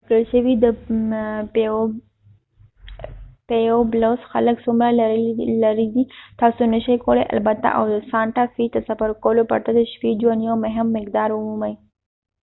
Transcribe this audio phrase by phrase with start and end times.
[0.09, 0.65] ورکړل شوی د
[3.49, 4.89] پيويبلوس خلک څومره
[5.63, 6.03] لرې دي
[6.41, 10.55] تاسو نشئ کولی البته او سانټا فی ته سفر کولو پرته د شپې ژوند یو
[10.65, 11.73] مهم مقدار ومومئ